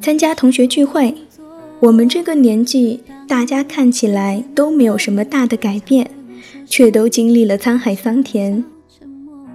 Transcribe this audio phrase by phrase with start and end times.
[0.00, 1.14] 参加同学聚会，
[1.80, 6.10] 我们这个年纪，大家看起来都没有什么大的改变，
[6.64, 8.64] 却都经历了沧海桑田。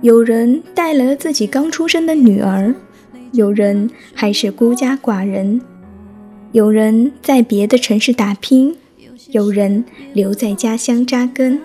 [0.01, 2.75] 有人带来了自己刚出生的女儿，
[3.31, 5.59] 有人还是孤家寡人，
[6.51, 8.75] 有人在别的城市打拼，
[9.31, 9.83] 有人
[10.13, 11.59] 留在家乡扎根。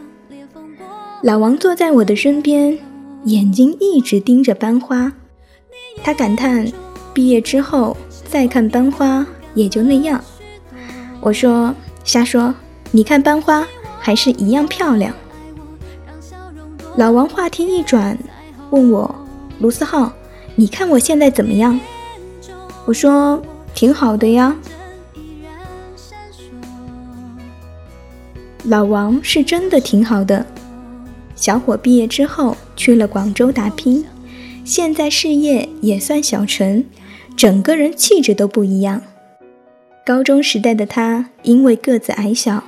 [1.22, 2.78] 老王坐在我的身边，
[3.24, 5.12] 眼睛一直盯着班花。
[6.02, 6.70] 他感叹：
[7.12, 7.96] 毕业之后
[8.28, 10.22] 再看班花也就那样。
[11.20, 11.74] 我说：
[12.04, 12.54] 瞎说，
[12.90, 13.66] 你看班花
[13.98, 15.14] 还是一样漂亮。
[16.96, 18.16] 老王话题一转，
[18.70, 19.14] 问我
[19.58, 20.12] ：“卢思浩，
[20.54, 21.80] 你看我现在怎么样？”
[22.86, 23.42] 我说
[23.74, 24.54] ：“挺好的呀。”
[28.64, 30.44] 老王是真的挺好的。
[31.34, 34.06] 小伙毕业之后去了广州打拼，
[34.64, 36.84] 现在事业也算小成，
[37.36, 39.02] 整个人气质都不一样。
[40.06, 42.64] 高中时代的他因为个子矮小，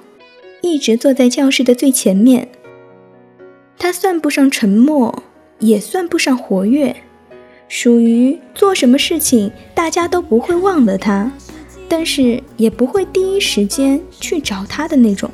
[0.60, 2.48] 一直坐在教室的最前面。
[3.78, 5.22] 他算不上沉默，
[5.58, 6.96] 也算不上活跃，
[7.66, 11.32] 属于做什么事情大家都不会忘了他，
[11.88, 15.30] 但是也不会第一时间去找他的那种。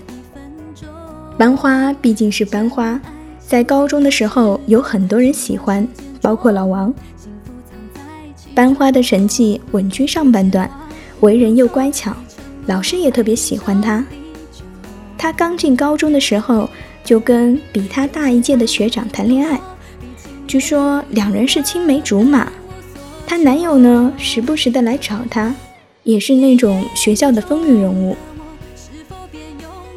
[1.37, 3.01] 班花毕竟是班花，
[3.41, 5.87] 在高中的时候有很多人喜欢，
[6.23, 6.95] 包括老王。
[8.55, 10.71] 班花的成绩稳居上半段，
[11.21, 12.15] 为人又乖巧，
[12.65, 14.03] 老师也特别喜欢她。
[15.19, 16.67] 她刚进高中的时候。
[17.05, 19.61] 就跟比他大一届的学长谈恋爱，
[20.47, 22.47] 据说两人是青梅竹马。
[23.27, 25.53] 她男友呢，时不时的来找她，
[26.05, 28.17] 也是那种学校的风云人物。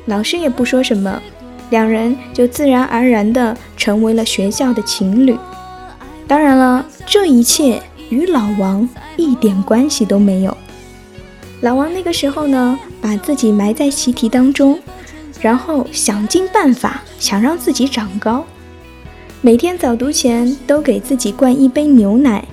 [0.07, 1.21] 老师也不说什么，
[1.69, 5.37] 两人就自然而然的成为了学校的情侣。
[6.27, 10.57] 当然了，这一切与老王一点关系都没有。
[11.61, 14.79] 老王那个时候呢，把自己埋在习题当中。
[15.41, 18.43] 然后想尽办法想让自己长高，
[19.41, 22.43] 每天早读前都给自己灌一杯牛奶，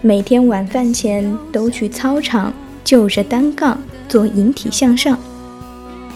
[0.00, 2.52] 每天晚饭前都去操场
[2.82, 5.16] 就着单杠做引体向上。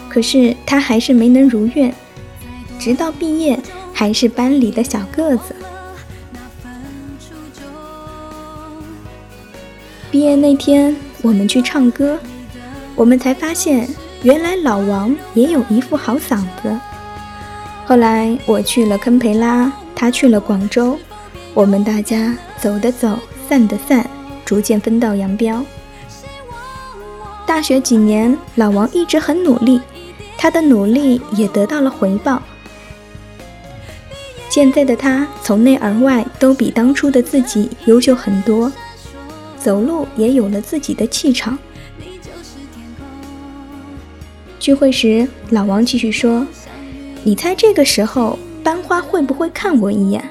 [0.09, 1.93] 可是他还是没能如愿，
[2.77, 3.57] 直到毕业
[3.93, 5.55] 还是班里的小个子。
[10.09, 12.17] 毕业那天我们去唱歌，
[12.95, 13.87] 我们才发现。
[14.23, 16.75] 原来老王也有一副好嗓子。
[17.85, 20.97] 后来我去了堪培拉，他去了广州，
[21.53, 24.09] 我们大家走的走，散的散，
[24.43, 25.63] 逐渐分道扬镳。
[27.45, 29.79] 大学几年，老王一直很努力，
[30.35, 32.41] 他的努力也得到了回报。
[34.49, 38.71] 现在的他从内而外都比当初的自己优秀很多，
[39.67, 41.59] 走路也有了自己的气场。
[44.61, 46.47] 聚会时，老王继续说
[47.25, 50.23] ：“你猜这个时候班花会不会看我一眼？”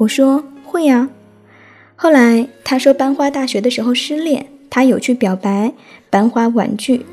[0.00, 1.10] 我说：“会呀。”
[1.94, 5.74] 后来他说，班花大学的时候失恋，他有去表白，
[6.08, 7.04] 班花婉拒。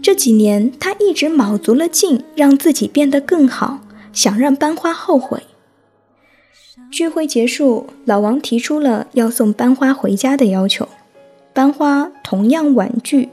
[0.00, 3.80] 这几年他一直卯足了劲，让自己变得更好，
[4.14, 5.42] 想让班花后悔。
[6.90, 10.88] 聚会结束，老王提出了要送班花回家的要求，
[11.52, 13.28] 班花同样婉拒。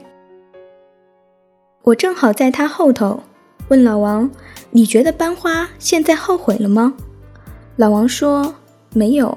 [1.81, 3.24] 我正好在他后头，
[3.69, 4.29] 问老王
[4.69, 6.94] ：“你觉得班花现在后悔了吗？”
[7.78, 8.53] 老王说
[8.94, 9.35] ：“没有。”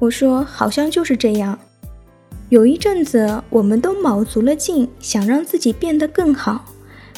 [0.00, 1.56] 我说：“好像就是这样。
[2.48, 6.64] 有一阵子，我们都卯足了劲，想让自己变得更好，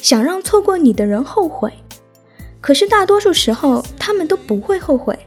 [0.01, 1.73] 想让错过你的人后悔。
[2.61, 5.19] 可是大多数时候，他们都不会后悔。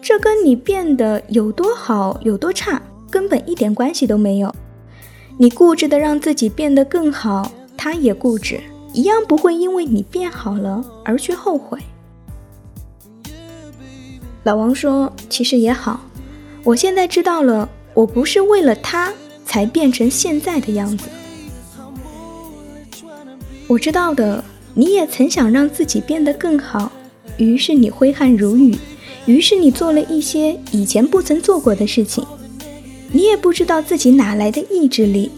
[0.00, 2.80] 这跟你变得有多好、有多差。”
[3.12, 4.54] 根本一点关系都没有。
[5.36, 8.58] 你固执的让自己变得更好，他也固执，
[8.94, 11.78] 一样不会因为你变好了而去后悔。
[14.44, 16.00] 老王说：“其实也好，
[16.64, 19.12] 我现在知道了，我不是为了他
[19.44, 21.10] 才变成现在的样子。
[23.72, 26.92] 我知道的，你也曾想让自己变得更好，
[27.38, 28.76] 于是你挥汗如雨，
[29.24, 32.22] 于是你做了一些以前不曾做过的事情。”
[33.12, 35.30] 你也不知道自己哪来的意志力，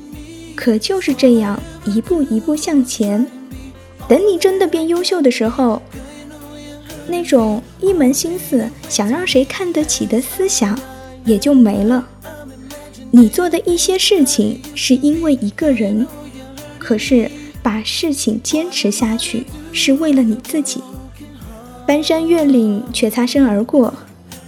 [0.56, 3.25] 可就是这样一步一步向前。
[4.08, 5.81] 等你真的变优秀的时候，
[7.06, 10.76] 那种一门心思想让谁看得起的思想
[11.25, 12.08] 也就没了。
[13.12, 16.04] 你做的一些事情是因为一个人，
[16.81, 17.31] 可是
[17.64, 20.82] 把事情坚持下去是为了你自己。
[21.87, 23.94] 翻山越岭却擦身而过，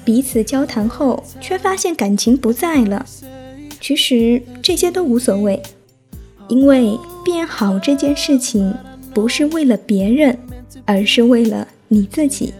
[0.04, 3.06] 彼此交谈后却发现感情不在了。
[3.80, 5.62] 其实这些都无所谓，
[6.48, 8.74] 因为变好这件事情
[9.14, 10.38] 不是为了别人，
[10.84, 12.52] 而是为了你自己。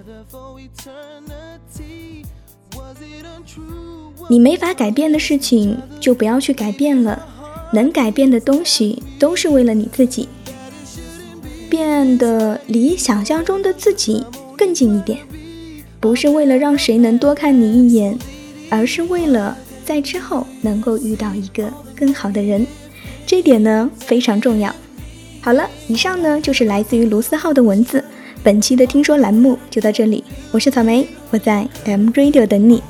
[4.30, 7.26] 你没法改变的事情就不要去改变了，
[7.74, 10.28] 能改变的东西都是为了你自己，
[11.68, 14.24] 变得离想象中的自己。
[14.56, 15.18] 更近一点，
[16.00, 18.18] 不是为了让谁能多看你一眼，
[18.70, 19.54] 而是为了
[19.84, 22.66] 在之后能够遇到一个更好的人，
[23.26, 24.74] 这点呢非常重要。
[25.42, 28.02] 好了，以上呢就是来自于卢思浩的文字。
[28.42, 32.82] 本期的听说栏目就到这里，我是草莓，我在 M Radio 等你。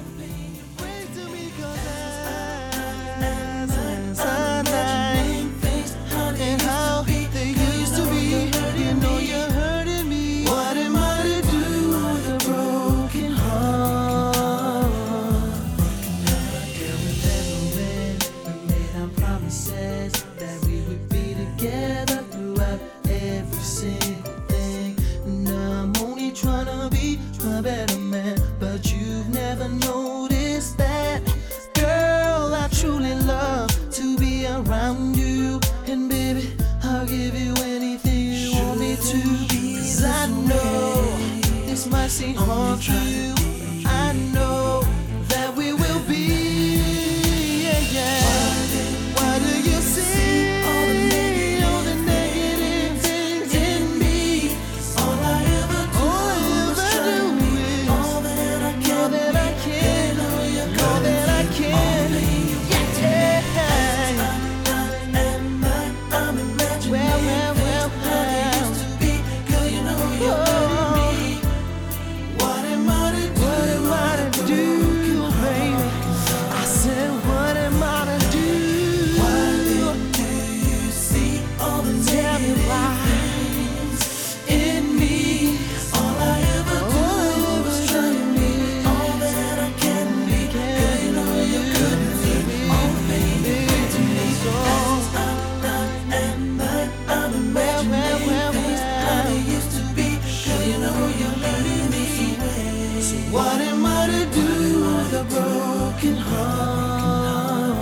[105.28, 107.76] broken heart.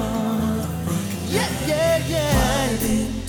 [1.29, 3.24] Yeah, yeah, yeah.